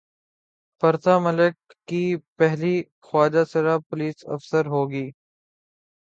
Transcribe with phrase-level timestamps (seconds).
[0.83, 1.55] پرتھا ملک
[1.87, 2.03] کی
[2.37, 2.75] پہلی
[3.01, 5.05] خواجہ سرا پولیس افسر ہو گی